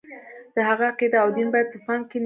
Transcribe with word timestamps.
د 0.53 0.55
هغه 0.69 0.83
عقیده 0.91 1.17
او 1.23 1.29
دین 1.35 1.47
باید 1.53 1.67
په 1.73 1.79
پام 1.85 2.01
کې 2.09 2.17
نه 2.17 2.17
وي. 2.17 2.19